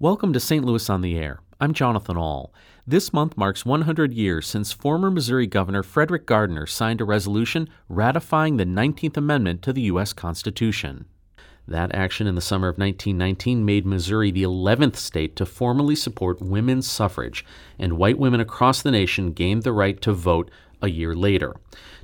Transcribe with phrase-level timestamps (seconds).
[0.00, 0.64] Welcome to St.
[0.64, 1.40] Louis on the Air.
[1.60, 2.54] I'm Jonathan Ahl.
[2.86, 8.58] This month marks 100 years since former Missouri Governor Frederick Gardner signed a resolution ratifying
[8.58, 10.12] the 19th Amendment to the U.S.
[10.12, 11.06] Constitution.
[11.66, 16.40] That action in the summer of 1919 made Missouri the 11th state to formally support
[16.40, 17.44] women's suffrage,
[17.76, 20.48] and white women across the nation gained the right to vote
[20.82, 21.54] a year later.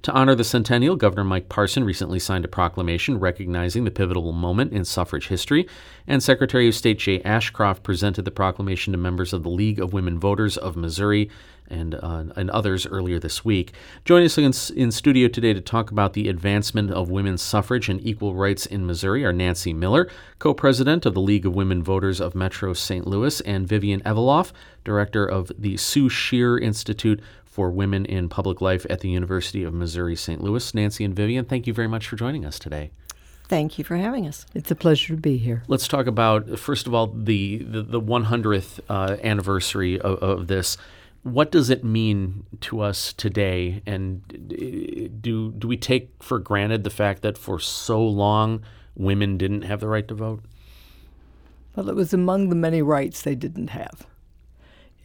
[0.03, 4.73] To honor the centennial, Governor Mike Parson recently signed a proclamation recognizing the pivotal moment
[4.73, 5.67] in suffrage history,
[6.07, 9.95] and Secretary of State Jay Ashcroft presented the proclamation to members of the League of
[9.95, 11.31] Women Voters of Missouri
[11.69, 13.73] and, uh, and others earlier this week.
[14.05, 18.05] Joining us in, in studio today to talk about the advancement of women's suffrage and
[18.07, 22.21] equal rights in Missouri are Nancy Miller, co president of the League of Women Voters
[22.21, 23.07] of Metro St.
[23.07, 24.53] Louis, and Vivian Eveloff,
[24.85, 27.21] director of the Sue Shear Institute
[27.55, 30.43] for Women in Public Life at the University of Missouri St.
[30.43, 30.75] Louis.
[30.75, 32.91] Nancy and Vivian, thank you very much for joining us today.
[33.47, 34.45] Thank you for having us.
[34.55, 35.63] It's a pleasure to be here.
[35.69, 40.77] Let's talk about, first of all, the, the, the 100th uh, anniversary of, of, this.
[41.23, 43.83] What does it mean to us today?
[43.87, 48.65] And do, do we take for granted the fact that for so long
[48.97, 50.43] women didn't have the right to vote?
[51.77, 54.09] Well, it was among the many rights they didn't have.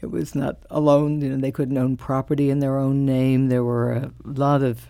[0.01, 1.21] It was not alone.
[1.21, 3.49] You know, they couldn't own property in their own name.
[3.49, 4.87] There were a lot of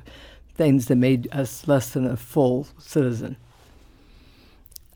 [0.54, 3.38] things that made us less than a full citizen.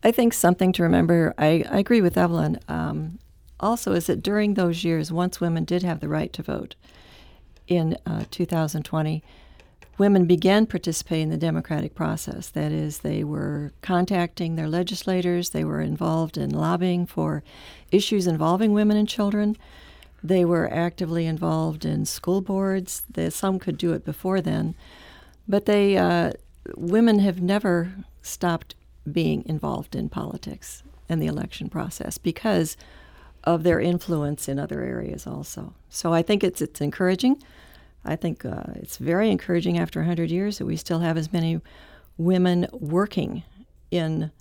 [0.04, 1.34] I think something to remember.
[1.38, 2.60] I, I agree with Evelyn.
[2.68, 3.20] Um,
[3.60, 6.76] also, is that during those years, once women did have the right to vote
[7.68, 9.24] in uh, 2020,
[9.98, 12.50] women began participating in the democratic process.
[12.50, 17.44] That is, they were contacting their legislators, they were involved in lobbying for
[17.92, 19.56] issues involving women and children.
[20.24, 23.04] They were actively involved in school boards.
[23.12, 24.74] They, some could do it before then,
[25.48, 26.32] but they uh,
[26.78, 28.76] women have never stopped
[29.12, 32.78] being involved in politics and the election process because
[33.44, 35.74] of their influence in other areas also.
[35.90, 37.44] So I think it's it's encouraging.
[38.06, 41.60] I think uh, it's very encouraging after 100 years that we still have as many
[42.18, 43.44] women working
[43.92, 44.32] in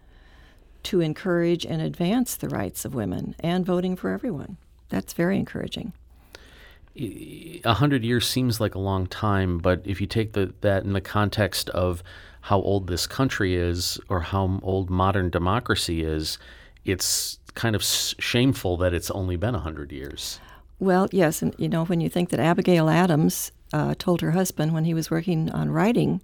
[0.85, 4.56] to encourage and advance the rights of women and voting for everyone
[4.93, 5.93] that's very encouraging.
[6.95, 10.93] A hundred years seems like a long time, but if you take the, that in
[10.93, 12.03] the context of
[12.43, 16.37] how old this country is or how old modern democracy is,
[16.85, 20.39] it's kind of shameful that it's only been a hundred years.
[20.79, 24.75] Well, yes, and you know when you think that Abigail Adams uh, told her husband
[24.75, 26.21] when he was working on writing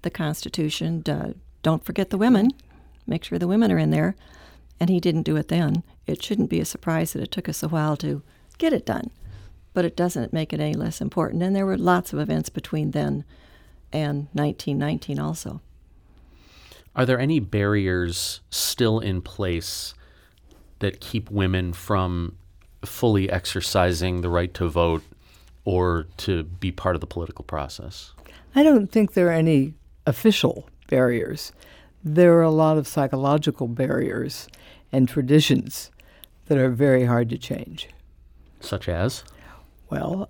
[0.00, 1.02] the Constitution,
[1.62, 2.52] "Don't forget the women.
[3.06, 4.16] Make sure the women are in there."
[4.80, 5.82] and he didn't do it then.
[6.06, 8.22] It shouldn't be a surprise that it took us a while to
[8.58, 9.10] get it done,
[9.74, 11.42] but it doesn't make it any less important.
[11.42, 13.24] And there were lots of events between then
[13.92, 15.60] and 1919 also.
[16.94, 19.94] Are there any barriers still in place
[20.78, 22.36] that keep women from
[22.84, 25.02] fully exercising the right to vote
[25.64, 28.12] or to be part of the political process?
[28.54, 29.74] I don't think there are any
[30.06, 31.52] official barriers.
[32.02, 34.48] There are a lot of psychological barriers
[34.92, 35.90] and traditions
[36.46, 37.88] that are very hard to change.
[38.60, 39.24] Such as?
[39.90, 40.28] Well,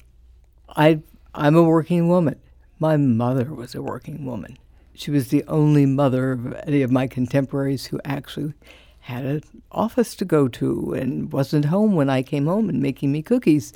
[0.69, 1.01] I,
[1.35, 2.41] I'm a working woman.
[2.79, 4.59] My mother was a working woman.
[4.95, 8.55] She was the only mother of any of my contemporaries who actually
[9.01, 13.13] had an office to go to and wasn't home when I came home and making
[13.13, 13.73] me cookies.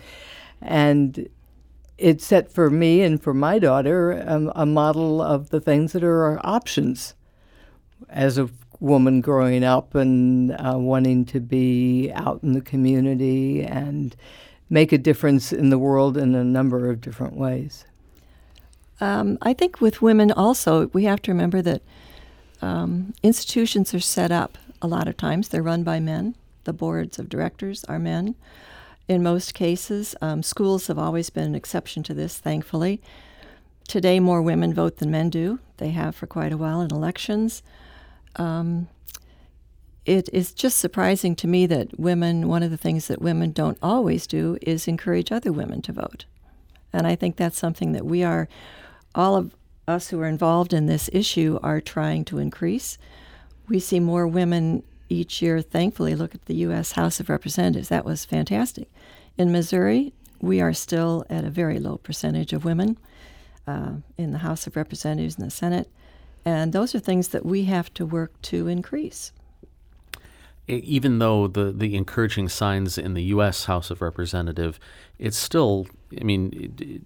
[0.60, 1.28] And
[1.98, 6.02] it set for me and for my daughter um, a model of the things that
[6.02, 7.14] are our options
[8.08, 8.48] as a
[8.80, 14.16] woman growing up and uh, wanting to be out in the community and
[14.70, 17.84] make a difference in the world in a number of different ways.
[19.00, 21.82] Um, I think with women also, we have to remember that
[22.62, 25.48] um, institutions are set up a lot of times.
[25.48, 26.34] They're run by men.
[26.64, 28.34] The boards of directors are men.
[29.08, 33.00] In most cases, um, schools have always been an exception to this, thankfully.
[33.88, 35.58] Today, more women vote than men do.
[35.78, 37.62] They have for quite a while in elections
[38.36, 38.88] um,
[40.04, 43.78] it is just surprising to me that women, one of the things that women don't
[43.82, 46.24] always do is encourage other women to vote.
[46.92, 48.48] And I think that's something that we are,
[49.15, 49.54] all of
[49.86, 52.98] us who are involved in this issue, are trying to increase.
[53.68, 56.15] We see more women each year, thankfully.
[56.15, 56.92] Look at the U.S.
[56.92, 57.88] House of Representatives.
[57.88, 58.91] That was fantastic.
[59.36, 62.97] In Missouri, we are still at a very low percentage of women
[63.66, 65.88] uh, in the House of Representatives and the Senate.
[66.45, 69.33] And those are things that we have to work to increase.
[70.69, 73.65] Even though the, the encouraging signs in the U.S.
[73.65, 74.78] House of Representative,
[75.19, 75.87] it's still,
[76.19, 77.04] I mean,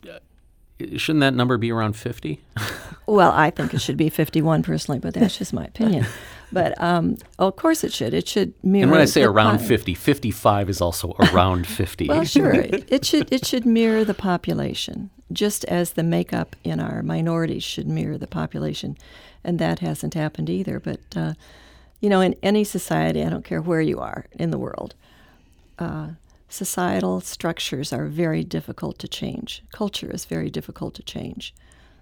[0.96, 2.44] shouldn't that number be around 50?
[3.06, 6.06] well, I think it should be 51 personally, but that's just my opinion.
[6.52, 8.14] But um, oh, of course it should.
[8.14, 8.84] It should mirror.
[8.84, 12.08] And when I say around 50, 55 is also around 50.
[12.08, 12.52] well, sure.
[12.52, 17.62] it, it should it should mirror the population, just as the makeup in our minorities
[17.62, 18.96] should mirror the population,
[19.42, 20.78] and that hasn't happened either.
[20.80, 21.34] But uh,
[22.00, 24.94] you know, in any society, I don't care where you are in the world,
[25.78, 26.08] uh,
[26.48, 29.62] societal structures are very difficult to change.
[29.72, 31.54] Culture is very difficult to change.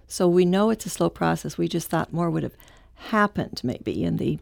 [0.07, 1.57] So we know it's a slow process.
[1.57, 2.57] We just thought more would have
[2.95, 4.39] happened maybe in the,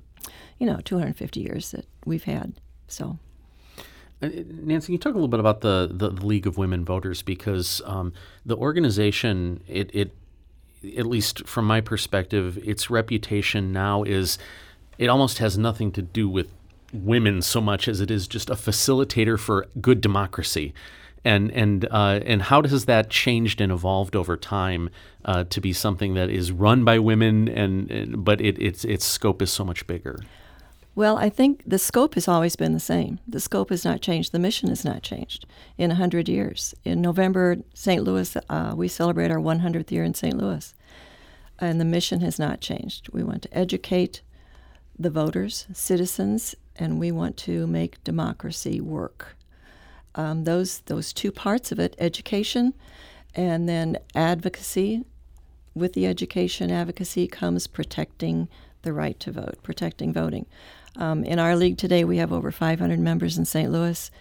[0.58, 2.54] you know, 250 years that we've had.
[2.88, 3.20] So.
[4.22, 6.86] Uh, Nancy, can you talk a little bit about the, the, the League of Women
[6.86, 8.14] Voters because um,
[8.46, 10.16] the organization, it, it,
[10.98, 14.38] at least from my perspective, its reputation now is,
[14.98, 16.52] it almost has nothing to do with
[16.94, 20.74] women so much as it is just a facilitator for good democracy.
[21.24, 24.90] And and uh, and how has that changed and evolved over time
[25.24, 29.06] uh, to be something that is run by women and, and but it, its its
[29.06, 30.20] scope is so much bigger?
[30.94, 33.20] Well, I think the scope has always been the same.
[33.26, 34.34] The scope has not changed.
[34.34, 35.46] The mission has not changed
[35.78, 36.76] in 100 years.
[36.84, 38.04] In November, St.
[38.04, 40.38] Louis, uh, we celebrate our 100th year in St.
[40.38, 40.74] Louis.
[41.60, 43.08] And the mission has not changed.
[43.14, 44.22] We want to educate
[45.00, 49.38] the voters, citizens, and we want to make democracy work.
[50.16, 52.74] Um, those those two parts of it, education,
[53.34, 55.06] and then advocacy.
[55.74, 58.50] With the education advocacy comes protecting
[58.82, 60.46] the right to vote, protecting voting.
[60.98, 63.72] Um, in our league today, we have over 500 members in St.
[63.72, 64.12] Louis.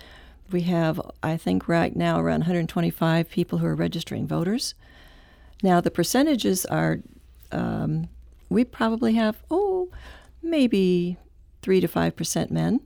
[0.51, 4.75] We have, I think, right now around 125 people who are registering voters.
[5.63, 7.01] Now, the percentages are,
[7.53, 8.09] um,
[8.49, 9.89] we probably have, oh,
[10.43, 11.17] maybe
[11.63, 12.81] 3 to 5% men.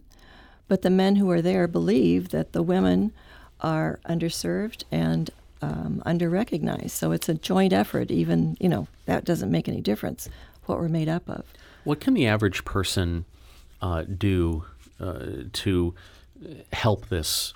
[0.66, 3.12] But the men who are there believe that the women
[3.60, 5.30] are underserved and
[5.62, 6.90] um, underrecognized.
[6.90, 10.28] So it's a joint effort, even, you know, that doesn't make any difference
[10.64, 11.44] what we're made up of.
[11.84, 13.26] What can the average person
[14.16, 14.64] do
[15.00, 15.94] uh, to
[16.72, 17.54] help this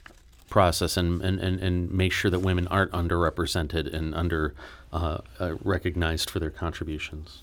[0.48, 4.54] process and, and, and, and make sure that women aren't underrepresented and under
[4.92, 7.42] uh, uh recognized for their contributions?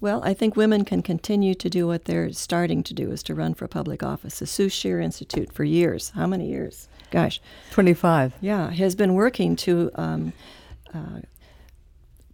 [0.00, 3.34] Well, I think women can continue to do what they're starting to do is to
[3.34, 4.38] run for public office.
[4.38, 6.88] The Sue Shear Institute for years, how many years?
[7.10, 7.40] Gosh.
[7.72, 8.34] 25.
[8.40, 10.32] Yeah, has been working to um,
[10.94, 11.20] uh,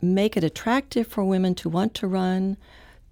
[0.02, 2.58] make it attractive for women to want to run,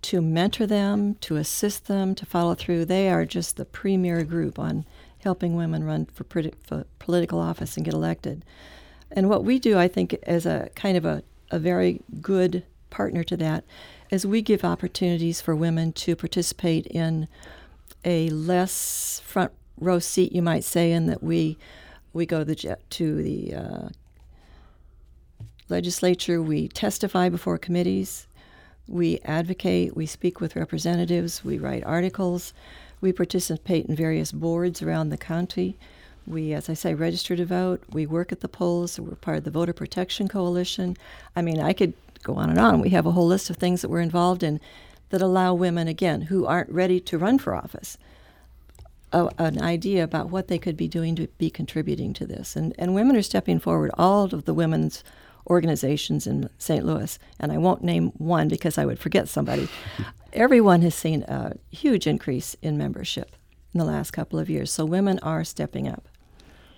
[0.03, 2.85] to mentor them, to assist them, to follow through.
[2.85, 4.85] They are just the premier group on
[5.21, 6.25] helping women run for,
[6.65, 8.45] for political office and get elected.
[9.11, 13.23] And what we do, I think, as a kind of a, a very good partner
[13.25, 13.65] to that
[14.13, 17.27] as we give opportunities for women to participate in
[18.05, 19.51] a less front
[19.81, 21.57] row seat, you might say, in that we
[22.13, 23.89] we go to the, to the uh,
[25.71, 28.27] legislature, we testify before committees,
[28.89, 32.53] we advocate, we speak with representatives, we write articles,
[33.01, 35.77] we participate in various boards around the county.
[36.27, 37.83] We, as I say, register to vote.
[37.91, 39.01] We work at the polls.
[39.01, 40.97] We're part of the Voter Protection Coalition.
[41.35, 42.81] I mean, I could go on and on.
[42.81, 44.61] We have a whole list of things that we're involved in
[45.11, 47.99] that allow women, again, who aren't ready to run for office,
[49.13, 52.55] a, an idea about what they could be doing to be contributing to this.
[52.55, 53.91] And, and women are stepping forward.
[53.99, 55.03] All of the women's
[55.47, 56.85] organizations in St.
[56.85, 59.69] Louis, and I won't name one because I would forget somebody,
[60.33, 63.37] everyone has seen a huge increase in membership
[63.75, 64.71] in the last couple of years.
[64.71, 66.09] So women are stepping up.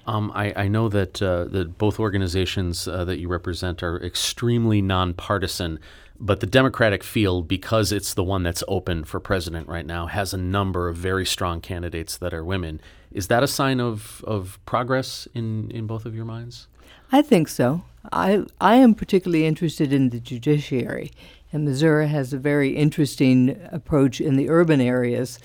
[0.07, 4.83] Um, I, I, know that uh, that both organizations uh, that you represent are extremely
[4.83, 5.81] nonpartisan,
[6.21, 10.35] but the Democratic field, because it's the one that's open for president right now, has
[10.35, 12.83] a number of very strong candidates that are women.
[13.11, 16.69] Is that a sign of, of progress in, in both of your minds?
[17.13, 17.85] I think so.
[18.13, 21.11] I I am particularly interested in the judiciary,
[21.53, 25.39] and Missouri has a very interesting approach in the urban areas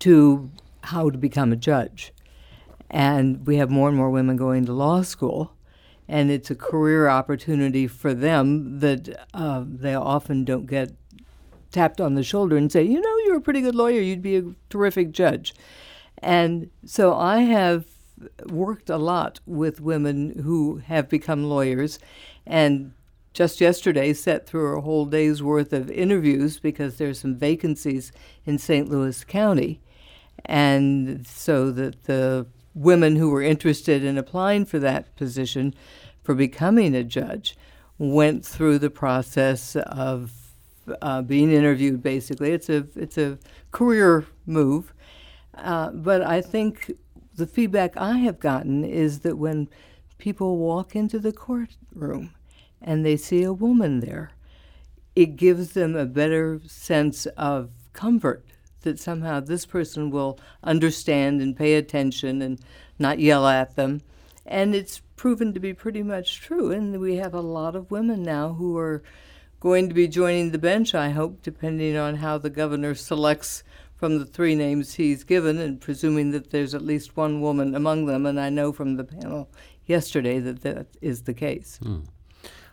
[0.00, 0.50] to
[0.82, 2.12] how to become a judge.
[2.90, 5.52] And we have more and more women going to law school.
[6.06, 10.92] And it's a career opportunity for them that uh, they often don't get
[11.72, 14.36] tapped on the shoulder and say, you know, you're a pretty good lawyer, you'd be
[14.36, 15.54] a terrific judge.
[16.18, 17.86] And so I have
[18.46, 21.98] worked a lot with women who have become lawyers
[22.46, 22.92] and
[23.32, 28.12] just yesterday sat through a whole day's worth of interviews because there's some vacancies
[28.46, 28.88] in St.
[28.88, 29.80] Louis County.
[30.44, 35.74] And so that the women who were interested in applying for that position
[36.22, 37.56] for becoming a judge
[37.98, 40.32] went through the process of
[41.00, 42.02] uh, being interviewed.
[42.02, 43.38] Basically, it's a it's a
[43.70, 44.92] career move,
[45.54, 46.92] uh, but I think
[47.36, 49.68] the feedback I have gotten is that when
[50.18, 52.34] people walk into the courtroom
[52.80, 54.30] and they see a woman there,
[55.16, 58.44] it gives them a better sense of comfort
[58.82, 62.60] that somehow this person will understand and pay attention and
[62.98, 64.02] not yell at them.
[64.46, 66.70] And it's proven to be pretty much true.
[66.70, 69.02] And we have a lot of women now who are
[69.58, 73.64] going to be joining the bench, I hope, depending on how the governor selects
[74.04, 78.04] from the three names he's given, and presuming that there's at least one woman among
[78.04, 78.26] them.
[78.26, 79.48] And I know from the panel
[79.86, 81.80] yesterday that that is the case.
[81.82, 82.04] Mm.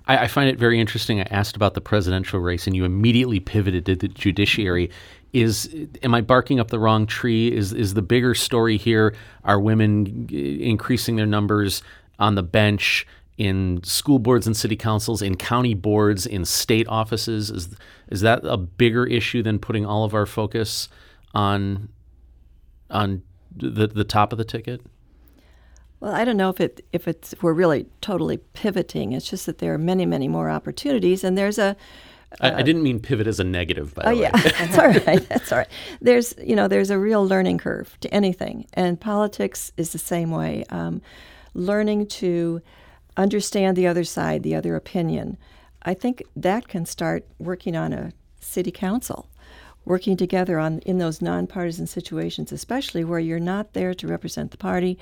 [0.07, 1.21] I, I, find it very interesting.
[1.21, 4.91] I asked about the presidential race, and you immediately pivoted to the judiciary.
[5.31, 5.73] Is
[6.03, 7.49] am I barking up the wrong tree?
[7.49, 9.15] Is is the bigger story here?
[9.45, 11.81] Are women increasing their numbers
[12.19, 13.07] on the bench?
[13.37, 17.49] in school boards and city councils, in county boards, in state offices?
[17.49, 17.69] Is
[18.09, 20.89] is that a bigger issue than putting all of our focus
[21.33, 21.89] on
[22.89, 23.23] on
[23.55, 24.81] the the top of the ticket?
[25.99, 29.13] Well, I don't know if it if it's if we're really totally pivoting.
[29.13, 31.77] It's just that there are many many more opportunities, and there's a.
[32.39, 35.29] I, I didn't mean pivot as a negative, by oh, the yeah, that's all right.
[35.29, 35.67] That's all right.
[36.01, 40.31] There's you know there's a real learning curve to anything, and politics is the same
[40.31, 40.63] way.
[40.69, 41.01] Um,
[41.53, 42.61] learning to
[43.17, 45.37] understand the other side, the other opinion.
[45.83, 49.29] I think that can start working on a city council,
[49.85, 54.57] working together on in those nonpartisan situations, especially where you're not there to represent the
[54.57, 54.97] party,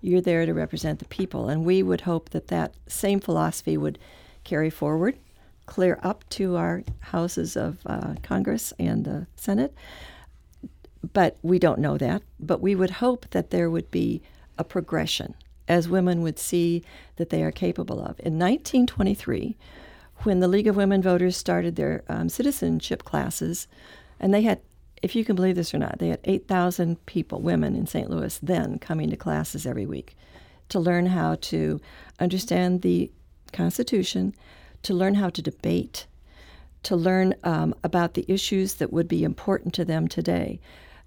[0.00, 1.48] you're there to represent the people.
[1.48, 3.98] And we would hope that that same philosophy would
[4.42, 5.16] carry forward,
[5.66, 9.74] clear up to our houses of uh, Congress and the Senate.
[11.12, 12.22] But we don't know that.
[12.38, 14.22] But we would hope that there would be
[14.58, 15.34] a progression
[15.66, 16.82] as women would see
[17.16, 18.20] that they are capable of.
[18.20, 19.56] In 1923,
[20.18, 23.66] when the League of Women Voters started their um, citizenship classes,
[24.20, 24.60] and they had,
[25.02, 28.10] if you can believe this or not, they had 8,000 people, women in St.
[28.10, 30.16] Louis, then coming to classes every week
[30.68, 31.80] to learn how to
[32.18, 33.10] understand the
[33.52, 34.34] Constitution,
[34.82, 36.06] to learn how to debate,
[36.82, 40.60] to learn um, about the issues that would be important to them today.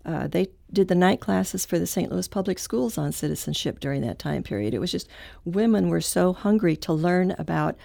[0.05, 2.11] Uh, they did the night classes for the St.
[2.11, 4.73] Louis Public Schools on citizenship during that time period.
[4.73, 5.09] It was just
[5.45, 7.75] women were so hungry to learn about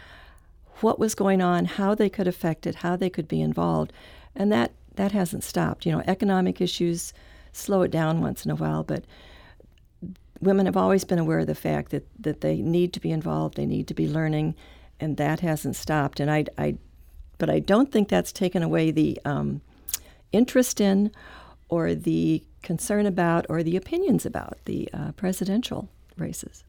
[0.80, 3.92] what was going on, how they could affect it, how they could be involved,
[4.34, 5.86] and that that hasn't stopped.
[5.86, 7.12] You know, economic issues
[7.52, 9.04] slow it down once in a while, but
[10.40, 13.56] women have always been aware of the fact that that they need to be involved,
[13.56, 14.54] they need to be learning,
[15.00, 16.20] and that hasn't stopped.
[16.20, 16.76] And I, I
[17.38, 19.60] but I don't think that's taken away the um,
[20.32, 21.10] interest in
[21.68, 26.64] or the concern about or the opinions about the uh, presidential races.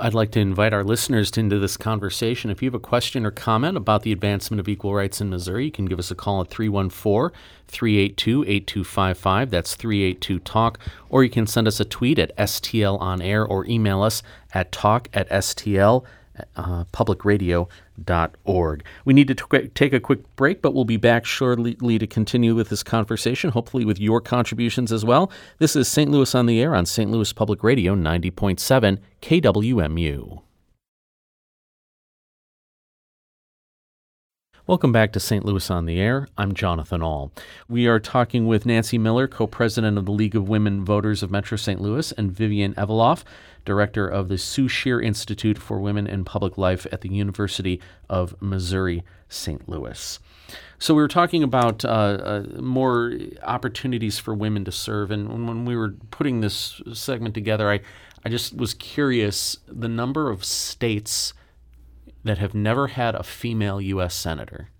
[0.00, 2.50] I'd like to invite our listeners into this conversation.
[2.50, 5.66] If you have a question or comment about the advancement of equal rights in Missouri,
[5.66, 7.36] you can give us a call at 314
[7.68, 9.50] 382 8255.
[9.50, 10.78] That's 382 Talk.
[11.10, 14.22] Or you can send us a tweet at STL On Air or email us
[14.54, 16.04] at talk at STL
[16.56, 18.84] uh, publicradio.org.
[19.04, 22.54] We need to t- take a quick break, but we'll be back shortly to continue
[22.54, 25.30] with this conversation, hopefully with your contributions as well.
[25.58, 26.10] This is St.
[26.10, 27.10] Louis on the Air on St.
[27.10, 30.42] Louis Public Radio 90.7 KWMU.
[34.66, 35.44] Welcome back to St.
[35.44, 36.26] Louis on the Air.
[36.38, 37.30] I'm Jonathan Ahl.
[37.68, 41.30] We are talking with Nancy Miller, co president of the League of Women Voters of
[41.30, 41.82] Metro St.
[41.82, 43.26] Louis, and Vivian Eveloff,
[43.66, 47.78] director of the Sue Shear Institute for Women in Public Life at the University
[48.08, 49.68] of Missouri St.
[49.68, 50.18] Louis.
[50.78, 55.66] So we were talking about uh, uh, more opportunities for women to serve, and when
[55.66, 57.80] we were putting this segment together, I,
[58.24, 61.34] I just was curious the number of states
[62.24, 64.14] that have never had a female U.S.
[64.14, 64.70] senator.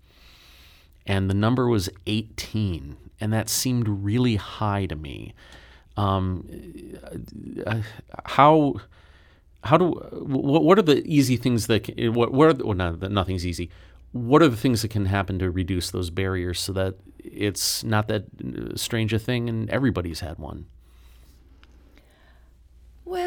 [1.05, 5.33] And the number was 18, and that seemed really high to me.
[5.95, 6.49] Um,
[7.65, 7.81] uh,
[8.25, 8.75] how
[9.63, 12.75] how do what, what are the easy things that can, what what are the, well,
[12.75, 13.69] not, nothing's easy.
[14.11, 18.07] What are the things that can happen to reduce those barriers so that it's not
[18.07, 18.25] that
[18.75, 20.65] strange a thing and everybody's had one?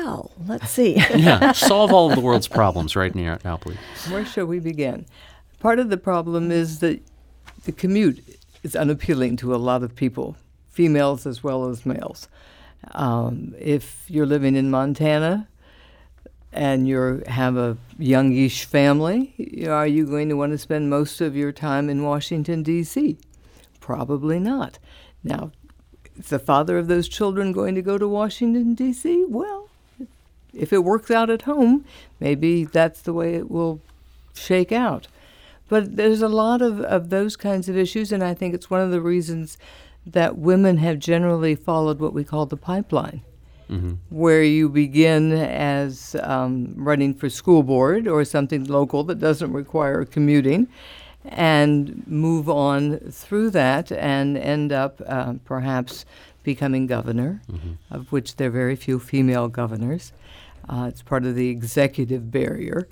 [0.08, 0.94] Well, let's see.
[1.14, 3.76] yeah, solve all of the world's problems right now, now, please.
[4.08, 5.04] Where shall we begin?
[5.60, 7.02] Part of the problem is that
[7.64, 8.24] the commute
[8.62, 10.34] is unappealing to a lot of people,
[10.70, 12.26] females as well as males.
[12.92, 15.46] Um, if you're living in Montana
[16.54, 21.36] and you have a youngish family, are you going to want to spend most of
[21.36, 23.18] your time in Washington, D.C.?
[23.78, 24.78] Probably not.
[25.22, 25.52] Now,
[26.16, 29.26] is the father of those children going to go to Washington, D.C.?
[29.28, 29.68] Well,
[30.58, 31.84] if it works out at home,
[32.20, 33.80] maybe that's the way it will
[34.34, 35.08] shake out.
[35.68, 38.80] But there's a lot of, of those kinds of issues, and I think it's one
[38.80, 39.58] of the reasons
[40.06, 43.20] that women have generally followed what we call the pipeline.
[43.70, 43.94] mm-hmm.
[44.08, 50.04] where you begin as um, running for school board or something local that doesn't require
[50.04, 50.68] commuting
[51.24, 56.04] and move on through that and end up uh, perhaps
[56.42, 57.72] becoming governor, mm-hmm.
[57.90, 60.12] of which there are very few female governors.
[60.68, 62.88] Uh, it's part of the executive barrier.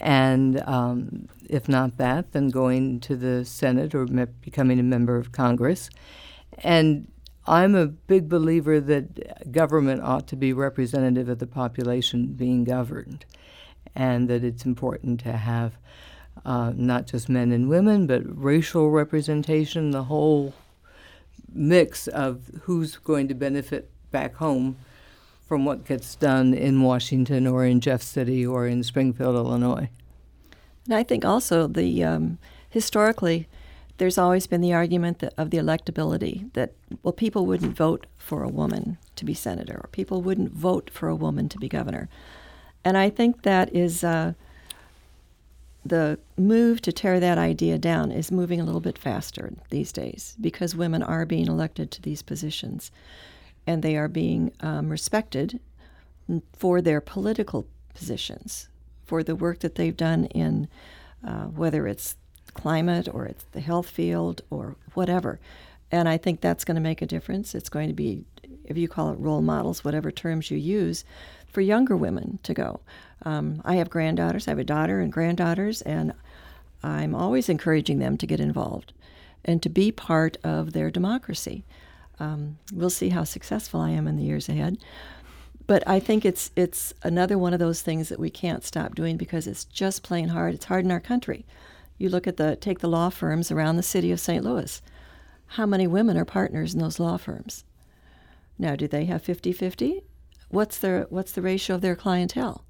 [0.00, 5.16] And um, if not that, then going to the Senate or me- becoming a member
[5.16, 5.90] of Congress.
[6.58, 7.10] And
[7.46, 13.24] I'm a big believer that government ought to be representative of the population being governed,
[13.94, 15.78] and that it's important to have
[16.44, 20.54] uh, not just men and women, but racial representation, the whole
[21.50, 24.76] mix of who's going to benefit back home
[25.48, 29.88] from what gets done in Washington or in Jeff City or in Springfield, Illinois.
[30.84, 32.38] And I think also the um,
[32.68, 33.48] historically,
[33.96, 38.44] there's always been the argument that, of the electability that well, people wouldn't vote for
[38.44, 42.10] a woman to be senator, or people wouldn't vote for a woman to be governor,
[42.84, 44.04] and I think that is.
[44.04, 44.34] Uh,
[45.84, 50.36] the move to tear that idea down is moving a little bit faster these days
[50.38, 52.90] because women are being elected to these positions
[53.68, 55.60] and they are being um, respected
[56.56, 58.70] for their political positions,
[59.04, 60.68] for the work that they've done in
[61.22, 62.16] uh, whether it's
[62.54, 65.38] climate or it's the health field or whatever.
[65.92, 67.54] And I think that's going to make a difference.
[67.54, 68.24] It's going to be,
[68.64, 71.04] if you call it role models, whatever terms you use,
[71.46, 72.80] for younger women to go.
[73.26, 74.48] Um, I have granddaughters.
[74.48, 76.14] I have a daughter and granddaughters, and
[76.82, 78.94] I'm always encouraging them to get involved
[79.44, 81.64] and to be part of their democracy.
[82.20, 84.78] Um, we'll see how successful I am in the years ahead.
[85.66, 89.16] But I think it's it's another one of those things that we can't stop doing
[89.16, 90.54] because it's just plain hard.
[90.54, 91.44] It's hard in our country.
[91.98, 94.42] You look at the take the law firms around the city of St.
[94.42, 94.80] Louis.
[95.52, 97.64] How many women are partners in those law firms?
[98.58, 100.02] Now, do they have 50-50?
[100.48, 102.64] What's their what's the ratio of their clientele?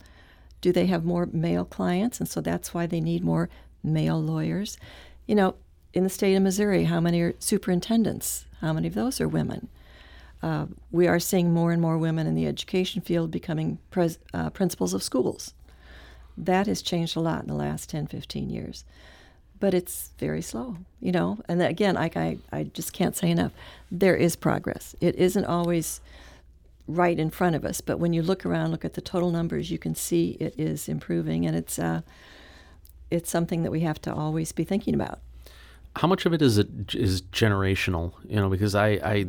[0.60, 3.48] Do they have more male clients, and so that's why they need more
[3.84, 4.76] male lawyers?
[5.26, 5.54] You know,
[5.94, 8.44] in the state of Missouri, how many are superintendents?
[8.60, 9.68] How many of those are women?
[10.42, 14.50] Uh, we are seeing more and more women in the education field becoming pres- uh,
[14.50, 15.54] principals of schools.
[16.36, 18.84] That has changed a lot in the last 10, 15 years.
[19.60, 21.38] But it's very slow, you know.
[21.48, 23.50] And again, I, I, I just can't say enough.
[23.90, 24.94] There is progress.
[25.00, 26.00] It isn't always
[26.88, 27.80] right in front of us.
[27.80, 30.88] But when you look around, look at the total numbers, you can see it is
[30.88, 32.00] improving, and it's uh,
[33.10, 35.20] it's something that we have to always be thinking about.
[35.96, 38.12] How much of it is it is generational?
[38.28, 39.26] You know, because I, I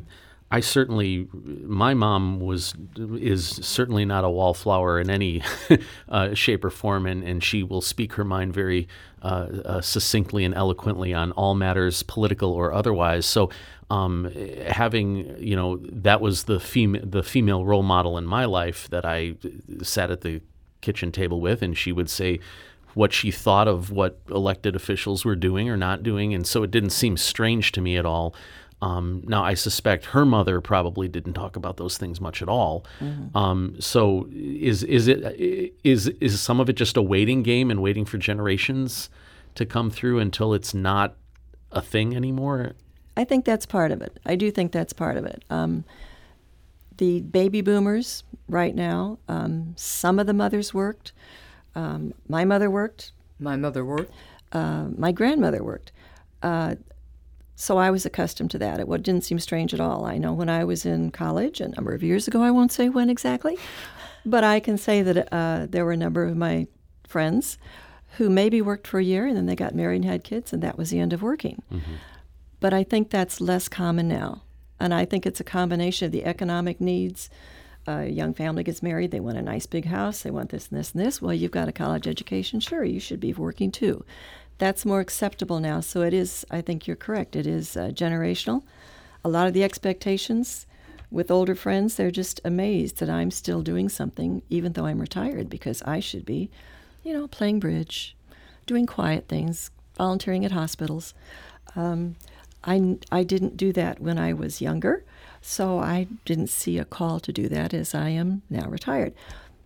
[0.52, 5.44] I certainly, my mom was is certainly not a wallflower in any
[6.10, 8.88] uh, shape or form, and, and she will speak her mind very
[9.22, 13.28] uh, uh, succinctly and eloquently on all matters, political or otherwise.
[13.28, 13.52] So,
[13.92, 14.32] um,
[14.68, 19.06] having you know that was the female the female role model in my life that
[19.06, 19.36] I
[19.84, 20.42] sat at the
[20.82, 22.40] kitchen table with, and she would say
[22.94, 26.72] what she thought of what elected officials were doing or not doing, and so it
[26.72, 28.34] didn't seem strange to me at all.
[28.82, 32.86] Um, now, I suspect her mother probably didn't talk about those things much at all.
[33.02, 33.36] Mm-hmm.
[33.36, 37.82] Um, so, is is it is is some of it just a waiting game and
[37.82, 39.10] waiting for generations
[39.56, 41.16] to come through until it's not
[41.72, 42.74] a thing anymore?
[43.18, 44.18] I think that's part of it.
[44.26, 45.44] I do think that's part of it.
[45.50, 45.84] Um,
[46.98, 51.12] the baby boomers right now, um, some of the mothers worked.
[51.76, 53.12] Um, my mother worked.
[53.40, 54.12] My mother worked.
[54.52, 55.92] Uh, my grandmother worked.
[56.42, 56.76] Uh,
[57.56, 58.80] so I was accustomed to that.
[58.80, 60.06] It didn't seem strange at all.
[60.06, 62.88] I know when I was in college a number of years ago, I won't say
[62.88, 63.58] when exactly,
[64.26, 66.68] but I can say that uh, there were a number of my
[67.06, 67.58] friends
[68.18, 70.64] who maybe worked for a year and then they got married and had kids, and
[70.64, 71.62] that was the end of working.
[71.72, 71.96] Mm-hmm.
[72.62, 74.44] But I think that's less common now.
[74.80, 77.30] And I think it's a combination of the economic needs.
[77.90, 80.80] A young family gets married, they want a nice big house, they want this and
[80.80, 81.22] this and this.
[81.22, 84.06] Well, you've got a college education, sure, you should be working too
[84.60, 85.80] that's more acceptable now.
[85.80, 88.62] So it is, I think you're correct, it is uh, generational.
[89.26, 90.68] A lot of the expectations
[91.10, 95.50] with older friends, they're just amazed that I'm still doing something, even though I'm retired,
[95.50, 96.52] because I should be,
[97.04, 98.16] you know, playing bridge,
[98.68, 101.14] doing quiet things, volunteering at hospitals.
[101.76, 102.16] Um,
[102.64, 105.04] I, I didn't do that when I was younger,
[105.42, 109.14] so I didn't see a call to do that as I am now retired.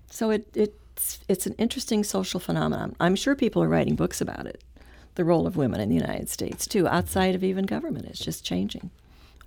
[0.10, 2.96] So it, it's, it's an interesting social phenomenon.
[3.00, 4.64] I'm sure people are writing books about it
[5.16, 8.06] the role of women in the United States, too, outside of even government.
[8.06, 8.90] It's just changing.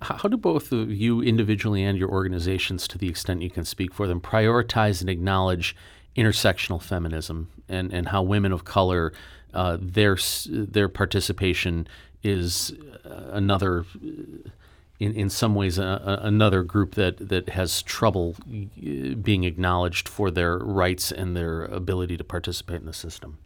[0.01, 3.93] How do both of you individually and your organizations, to the extent you can speak
[3.93, 5.75] for them, prioritize and acknowledge
[6.15, 9.11] intersectional feminism and, and how women of color,
[9.53, 11.87] uh, their, their participation
[12.23, 12.73] is
[13.05, 13.85] uh, another
[14.99, 20.09] in, in some ways, a, a, another group that, that has trouble uh, being acknowledged
[20.09, 23.37] for their rights and their ability to participate in the system?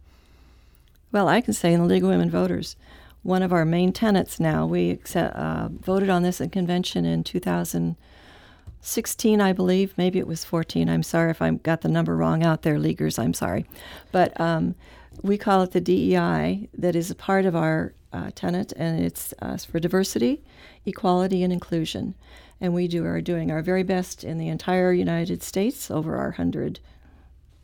[1.12, 2.78] Well, I can say in the League of Women Voters,
[3.24, 7.24] one of our main tenets now, we accept, uh, voted on this in convention in
[7.24, 9.94] 2016, I believe.
[9.98, 10.90] Maybe it was 14.
[10.90, 13.20] I'm sorry if I got the number wrong out there, leaguers.
[13.20, 13.66] I'm sorry.
[14.12, 14.76] But um,
[15.22, 19.34] we call it the DEI, that is a part of our uh, tenet, and it's
[19.42, 20.44] uh, for diversity,
[20.86, 22.16] equality, and inclusion.
[22.60, 26.32] And we do are doing our very best in the entire United States, over our
[26.32, 26.80] hundred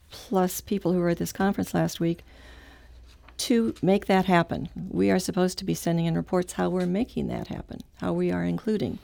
[0.09, 2.23] plus people who were at this conference last week,
[3.37, 4.69] to make that happen.
[4.89, 8.31] We are supposed to be sending in reports how we're making that happen, how we
[8.31, 8.99] are including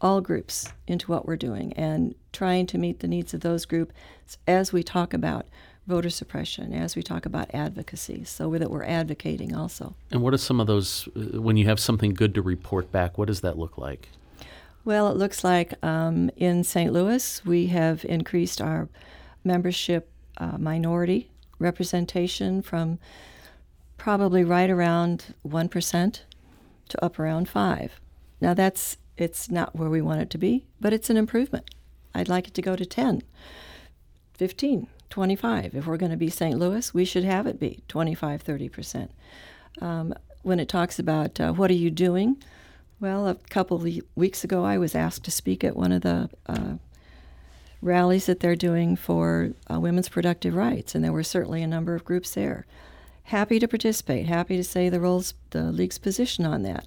[0.00, 3.94] all groups into what we're doing, and trying to meet the needs of those groups
[4.46, 5.46] as we talk about
[5.88, 9.94] voter suppression, as we talk about advocacy, so that we're advocating also.
[10.10, 13.16] And what are some of those, uh, when you have something good to report back,
[13.16, 14.10] what does that look like?
[14.84, 16.92] Well, it looks like um, in St.
[16.92, 18.88] Louis, we have increased our
[19.44, 22.98] membership uh, minority representation from
[23.96, 26.20] probably right around 1%
[26.90, 28.00] to up around 5
[28.40, 31.68] Now, that's it's not where we want it to be, but it's an improvement.
[32.14, 33.22] I'd like it to go to 10,
[34.34, 35.74] 15, 25.
[35.74, 36.58] If we're going to be St.
[36.58, 39.08] Louis, we should have it be 25, 30%.
[39.80, 42.42] Um, when it talks about uh, what are you doing,
[43.00, 43.84] well, a couple
[44.16, 46.74] weeks ago, I was asked to speak at one of the uh,
[47.80, 51.94] rallies that they're doing for uh, women's productive rights, and there were certainly a number
[51.94, 52.66] of groups there.
[53.24, 56.86] Happy to participate, happy to say the roles, the league's position on that.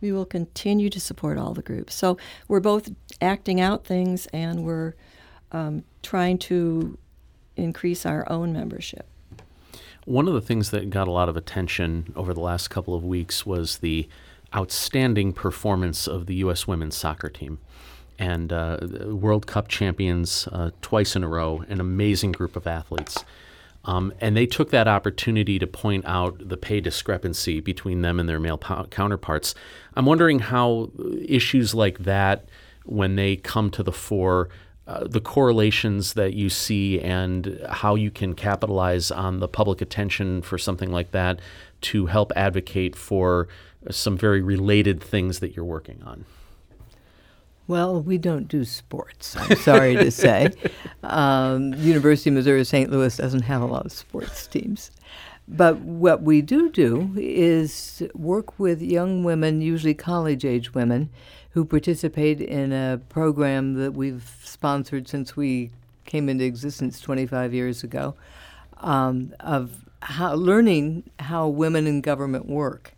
[0.00, 1.94] We will continue to support all the groups.
[1.94, 4.94] So we're both acting out things and we're
[5.50, 6.98] um, trying to
[7.58, 9.06] increase our own membership.
[10.04, 13.04] One of the things that got a lot of attention over the last couple of
[13.04, 14.08] weeks was the
[14.54, 16.66] outstanding performance of the U.S.
[16.66, 17.58] women's soccer team.
[18.18, 23.24] And uh, World Cup champions uh, twice in a row, an amazing group of athletes.
[23.84, 28.28] Um, and they took that opportunity to point out the pay discrepancy between them and
[28.28, 29.54] their male po- counterparts.
[29.94, 30.90] I'm wondering how
[31.26, 32.48] issues like that,
[32.84, 34.48] when they come to the fore,
[34.88, 40.40] uh, the correlations that you see and how you can capitalize on the public attention
[40.40, 41.40] for something like that
[41.82, 43.48] to help advocate for
[43.90, 46.24] some very related things that you're working on?
[47.66, 50.52] Well, we don't do sports, I'm sorry to say.
[51.00, 52.90] Um, University of Missouri St.
[52.90, 54.90] Louis doesn't have a lot of sports teams.
[55.46, 61.08] But what we do do is work with young women, usually college age women,
[61.50, 65.70] who participate in a program that we've sponsored since we
[66.04, 68.14] came into existence 25 years ago
[68.78, 72.92] um, of how, learning how women in government work.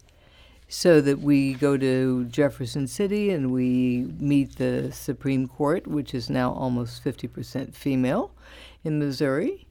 [0.72, 6.30] So that we go to Jefferson City and we meet the Supreme Court, which is
[6.30, 8.30] now almost 50% female
[8.84, 9.66] in Missouri.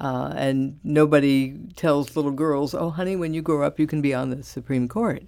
[0.00, 4.12] Uh, and nobody tells little girls, oh, honey, when you grow up, you can be
[4.12, 5.22] on the Supreme Court.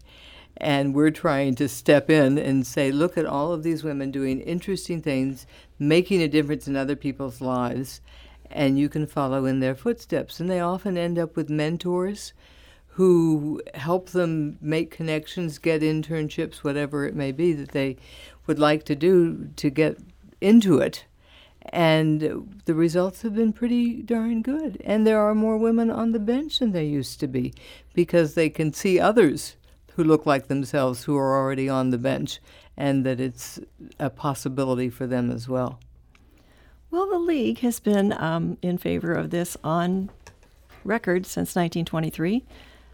[0.56, 4.40] And we're trying to step in and say, look at all of these women doing
[4.40, 5.46] interesting things,
[5.78, 8.00] making a difference in other people's lives,
[8.50, 10.38] and you can follow in their footsteps.
[10.38, 12.32] And they often end up with mentors
[12.94, 17.96] who help them make connections, get internships, whatever it may be that they
[18.46, 19.98] would like to do to get
[20.40, 21.04] into it.
[21.70, 24.80] And the results have been pretty darn good.
[24.84, 27.52] And there are more women on the bench than there used to be
[27.94, 29.56] because they can see others
[29.94, 32.40] who look like themselves who are already on the bench
[32.76, 33.60] and that it's
[33.98, 35.78] a possibility for them as well.
[36.90, 40.10] Well, the League has been um, in favor of this on
[40.84, 42.44] record since 1923.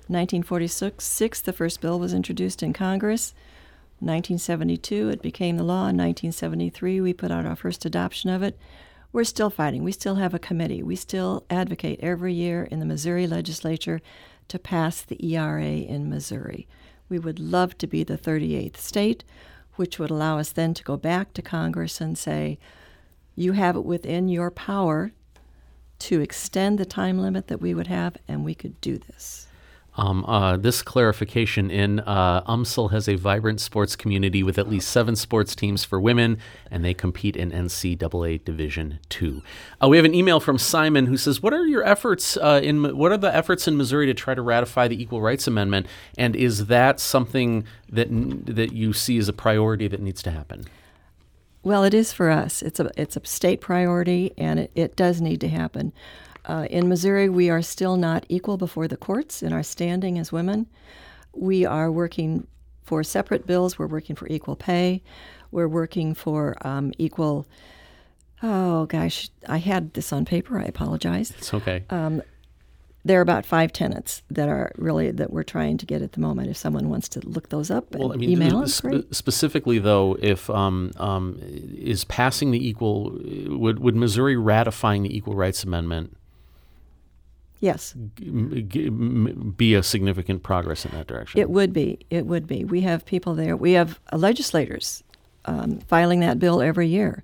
[0.08, 3.34] 1946, the first bill was introduced in Congress.
[4.00, 5.88] 1972, it became the law.
[5.88, 8.58] In 1973, we put out our first adoption of it.
[9.12, 9.84] We're still fighting.
[9.84, 10.82] We still have a committee.
[10.82, 14.00] We still advocate every year in the Missouri legislature
[14.48, 16.66] to pass the ERA in Missouri.
[17.10, 19.24] We would love to be the 38th state,
[19.76, 22.58] which would allow us then to go back to Congress and say,
[23.36, 25.12] you have it within your power
[25.98, 29.48] to extend the time limit that we would have, and we could do this.
[29.96, 34.88] Um, uh, this clarification in uh, UMSL has a vibrant sports community with at least
[34.88, 36.38] seven sports teams for women,
[36.70, 39.42] and they compete in NCAA Division Two.
[39.82, 42.96] Uh, we have an email from Simon who says, "What are your efforts uh, in
[42.96, 46.36] what are the efforts in Missouri to try to ratify the Equal Rights Amendment, and
[46.36, 48.08] is that something that
[48.46, 50.66] that you see as a priority that needs to happen?"
[51.62, 52.62] Well, it is for us.
[52.62, 55.92] It's a it's a state priority, and it, it does need to happen.
[56.44, 60.32] Uh, in Missouri, we are still not equal before the courts in our standing as
[60.32, 60.66] women.
[61.32, 62.46] We are working
[62.82, 63.78] for separate bills.
[63.78, 65.02] We're working for equal pay.
[65.50, 67.46] We're working for um, equal.
[68.42, 70.58] Oh gosh, I had this on paper.
[70.58, 71.30] I apologize.
[71.32, 71.84] It's okay.
[71.90, 72.22] Um,
[73.04, 76.20] there are about five tenants that are really that we're trying to get at the
[76.20, 76.50] moment.
[76.50, 79.14] If someone wants to look those up and well, I mean, email us, great.
[79.14, 85.34] specifically though, if um, um, is passing the equal would would Missouri ratifying the Equal
[85.34, 86.16] Rights Amendment
[87.60, 91.40] Yes, g- g- m- be a significant progress in that direction?
[91.40, 91.98] it would be.
[92.08, 92.64] It would be.
[92.64, 93.56] We have people there.
[93.56, 95.04] We have uh, legislators
[95.44, 97.22] um, filing that bill every year.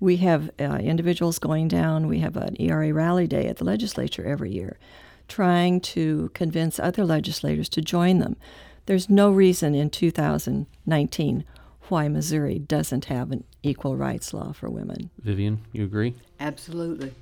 [0.00, 2.06] We have uh, individuals going down.
[2.08, 4.76] We have an ERA rally day at the legislature every year,
[5.28, 8.36] trying to convince other legislators to join them.
[8.86, 11.44] There's no reason in 2019
[11.88, 15.10] why Missouri doesn't have an equal rights law for women.
[15.22, 16.14] Vivian, you agree?
[16.40, 17.12] Absolutely.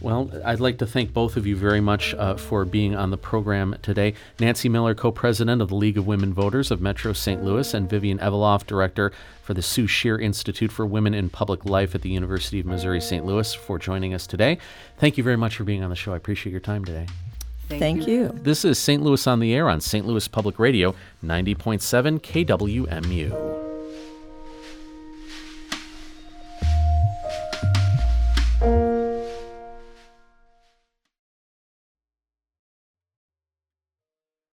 [0.00, 3.18] Well, I'd like to thank both of you very much uh, for being on the
[3.18, 4.14] program today.
[4.38, 7.44] Nancy Miller, co president of the League of Women Voters of Metro St.
[7.44, 11.94] Louis, and Vivian Eveloff, director for the Sue Shear Institute for Women in Public Life
[11.94, 13.26] at the University of Missouri St.
[13.26, 14.58] Louis, for joining us today.
[14.96, 16.14] Thank you very much for being on the show.
[16.14, 17.06] I appreciate your time today.
[17.68, 18.30] Thank, you.
[18.42, 19.02] This is St.
[19.02, 20.04] Louis on the Air on St.
[20.06, 23.59] Louis Public Radio, 90.7 KWMU.